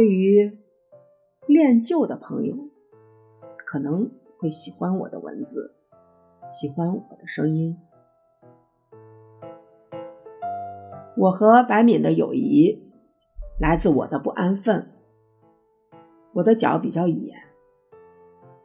[0.00, 0.58] 对于
[1.46, 2.56] 恋旧的朋友，
[3.66, 5.74] 可能会喜欢我的文字，
[6.50, 7.76] 喜欢我的声音。
[11.18, 12.90] 我和白敏的友谊
[13.60, 14.90] 来自我的不安分。
[16.32, 17.34] 我的脚比较野，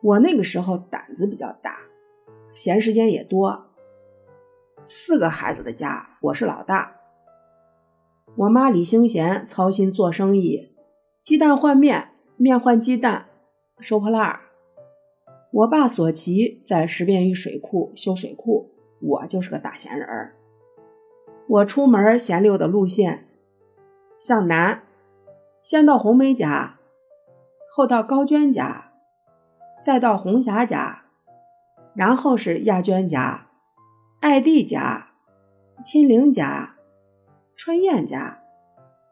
[0.02, 1.80] 我那个时候胆子比较大，
[2.54, 3.66] 闲时间也多。
[4.86, 6.96] 四个孩子的家，我是老大。
[8.38, 10.72] 我妈李兴贤操心做生意，
[11.26, 13.26] 鸡蛋换面，面换鸡蛋，
[13.80, 14.42] 收破烂儿。
[15.50, 18.70] 我爸索奇在石便峪水库修水库，
[19.02, 20.36] 我就是个大闲人儿。
[21.48, 23.26] 我出门闲溜的路线，
[24.20, 24.84] 向南，
[25.64, 26.78] 先到红梅家。
[27.76, 28.92] 后到高娟家，
[29.84, 31.06] 再到红霞家，
[31.96, 33.48] 然后是亚娟家、
[34.20, 35.08] 艾蒂家、
[35.84, 36.76] 亲玲家、
[37.56, 38.44] 春燕家，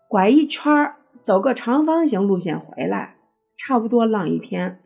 [0.08, 3.16] 拐一圈儿走个长方形路线回来，
[3.58, 4.84] 差不多浪一天。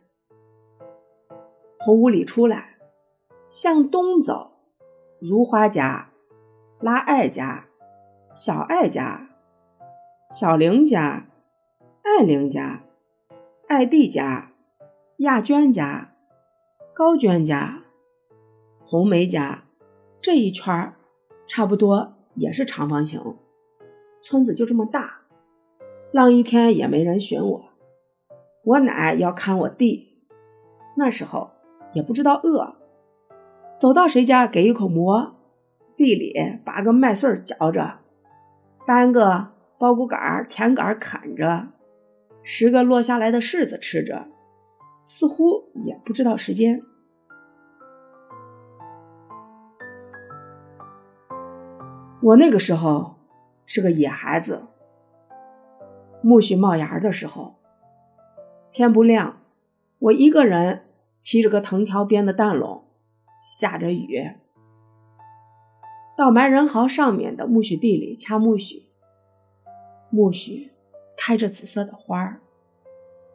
[1.84, 2.76] 从屋里出来，
[3.50, 4.52] 向东走，
[5.20, 6.10] 如花家、
[6.80, 7.66] 拉艾家、
[8.34, 9.28] 小艾家、
[10.30, 11.26] 小玲家、
[12.02, 12.82] 艾玲家。
[13.66, 14.52] 艾蒂家、
[15.18, 16.14] 亚娟家、
[16.94, 17.82] 高娟家、
[18.86, 19.64] 红梅家
[20.22, 20.94] 这一圈儿，
[21.46, 23.36] 差不多也是长方形。
[24.22, 25.20] 村子就这么大，
[26.10, 27.64] 浪一天也没人寻我。
[28.64, 30.18] 我奶要看我弟，
[30.96, 31.50] 那时候
[31.92, 32.76] 也不知道饿，
[33.76, 35.34] 走到谁家给一口馍，
[35.96, 36.34] 地里
[36.64, 37.98] 拔个麦穗嚼着，
[38.86, 41.68] 搬个苞谷杆、甜杆啃着。
[42.42, 44.26] 十个落下来的柿子吃着，
[45.04, 46.82] 似乎也不知道时间。
[52.22, 53.16] 我那个时候
[53.66, 54.62] 是个野孩子。
[56.22, 57.56] 苜蓿冒芽的时候，
[58.72, 59.40] 天不亮，
[59.98, 60.84] 我一个人
[61.22, 62.84] 提着个藤条编的担笼，
[63.40, 64.32] 下着雨，
[66.16, 68.82] 到埋人壕上面的苜蓿地里掐苜蓿，
[70.12, 70.70] 苜蓿。
[71.20, 72.40] 开着紫色的花儿，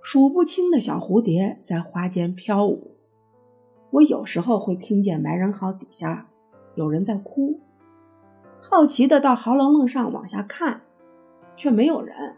[0.02, 2.96] 数不清的小蝴蝶在花间飘舞。
[3.92, 6.30] 我有时候会听见埋人壕底下
[6.76, 7.60] 有人在哭，
[8.62, 10.82] 好奇的到壕楞楞上往下看，
[11.58, 12.38] 却没有人。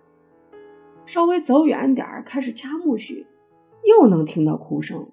[1.05, 3.25] 稍微走远点儿，开始掐木须，
[3.83, 5.09] 又能听到哭声。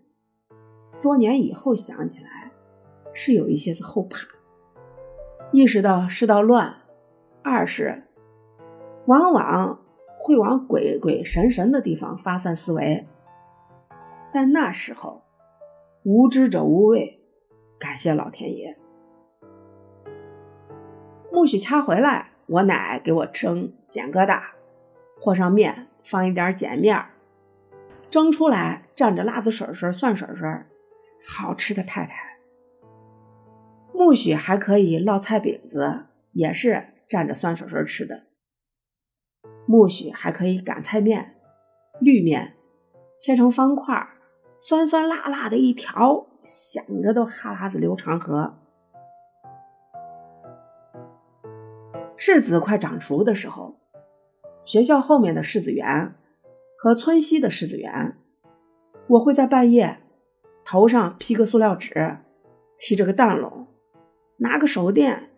[1.01, 2.53] 多年以后想起来，
[3.13, 4.27] 是有一些子后怕，
[5.53, 6.77] 意识到世道乱，
[7.43, 8.05] 二是
[9.07, 9.79] 往往。
[10.25, 13.09] 会往鬼鬼神神的地方发散思维，
[14.33, 15.25] 但那时候
[16.05, 17.19] 无知者无畏，
[17.81, 18.79] 感谢老天爷。
[21.33, 24.41] 苜蓿掐回来，我奶给我蒸剪疙瘩，
[25.25, 27.07] 和上面放一点碱面，
[28.11, 30.49] 蒸出来蘸着辣子水水、蒜水水，
[31.25, 32.41] 好吃的太太。
[33.95, 38.25] 苜蓿还可以烙菜饼子，也是蘸着蒜水水吃的。
[39.69, 41.37] 苜蓿还可以擀菜面，
[42.01, 42.55] 绿面
[43.21, 44.09] 切成方块，
[44.59, 48.59] 酸酸辣辣的一条，想着都哈喇子流长河。
[52.17, 53.77] 柿子快长熟的时候，
[54.65, 56.15] 学校后面的柿子园
[56.79, 58.17] 和村西的柿子园，
[59.09, 59.99] 我会在半夜
[60.65, 62.19] 头上披个塑料纸，
[62.79, 63.67] 提着个蛋笼，
[64.39, 65.31] 拿个手电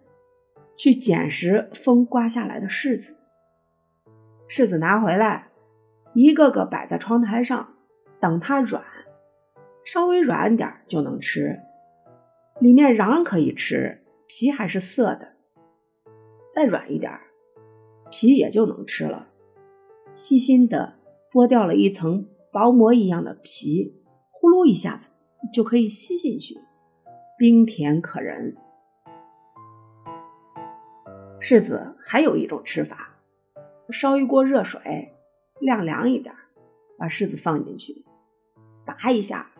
[0.76, 3.16] 去捡拾风刮下来的柿子。
[4.48, 5.48] 柿子拿回来，
[6.12, 7.74] 一个个摆在窗台上，
[8.20, 8.84] 等它软，
[9.84, 11.58] 稍微软点就能吃。
[12.60, 15.32] 里面瓤可以吃，皮还是涩的。
[16.52, 17.10] 再软一点，
[18.14, 19.26] 皮也就能吃了。
[20.14, 20.94] 细心的
[21.32, 23.92] 剥掉了一层薄膜一样的皮，
[24.30, 25.10] 呼噜一下子
[25.52, 26.60] 就可以吸进去，
[27.36, 28.56] 冰甜可人。
[31.40, 33.16] 柿子还有一种吃法。
[33.90, 35.12] 烧一锅热水，
[35.60, 36.32] 晾凉一点，
[36.96, 38.04] 把柿子放进去，
[38.86, 39.50] 拔一下，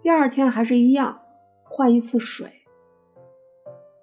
[0.00, 1.22] 第二天还是一样，
[1.64, 2.48] 换一次水。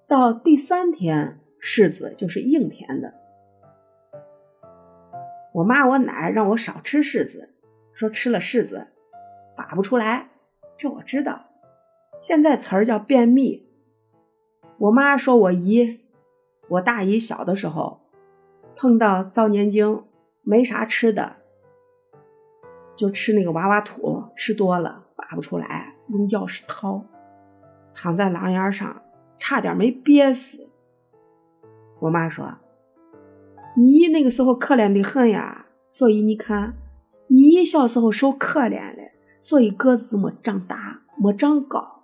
[0.07, 3.21] 到第三天，柿子就是硬甜的。
[5.53, 7.50] 我妈我奶让我少吃柿子，
[7.94, 8.88] 说吃了柿子
[9.56, 10.30] 拔不出来，
[10.77, 11.45] 这我知道。
[12.21, 13.68] 现在词儿叫便秘。
[14.77, 16.00] 我妈说我姨，
[16.69, 18.00] 我大姨小的时候。
[18.77, 20.06] 碰到糟年经，
[20.42, 21.36] 没啥吃的，
[22.95, 27.06] 就吃那个娃娃土，吃多了拔不出来，用钥匙掏，
[27.94, 29.03] 躺在廊檐上，
[29.38, 30.68] 差点没憋死。
[32.00, 32.56] 我妈说
[33.76, 36.74] ：“你那个时候可怜的很呀，所以你看，
[37.28, 42.00] 你小时候受可怜了，所以个子没长大，没长高。